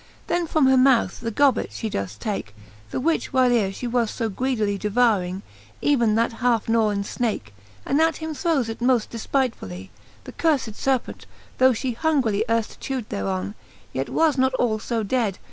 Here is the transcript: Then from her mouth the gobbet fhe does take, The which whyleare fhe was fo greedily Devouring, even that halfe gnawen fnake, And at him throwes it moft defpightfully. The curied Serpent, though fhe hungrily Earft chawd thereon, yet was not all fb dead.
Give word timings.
Then 0.25 0.47
from 0.47 0.65
her 0.65 0.77
mouth 0.77 1.19
the 1.19 1.29
gobbet 1.29 1.69
fhe 1.69 1.91
does 1.91 2.15
take, 2.17 2.55
The 2.89 2.99
which 2.99 3.31
whyleare 3.31 3.69
fhe 3.69 3.87
was 3.91 4.09
fo 4.09 4.29
greedily 4.29 4.75
Devouring, 4.79 5.43
even 5.79 6.15
that 6.15 6.39
halfe 6.41 6.65
gnawen 6.67 7.03
fnake, 7.03 7.51
And 7.85 8.01
at 8.01 8.17
him 8.17 8.33
throwes 8.33 8.67
it 8.67 8.79
moft 8.79 9.09
defpightfully. 9.09 9.89
The 10.23 10.31
curied 10.33 10.73
Serpent, 10.75 11.27
though 11.59 11.73
fhe 11.73 11.95
hungrily 11.95 12.43
Earft 12.49 12.79
chawd 12.79 13.09
thereon, 13.09 13.53
yet 13.93 14.09
was 14.09 14.39
not 14.39 14.55
all 14.55 14.79
fb 14.79 15.07
dead. 15.07 15.37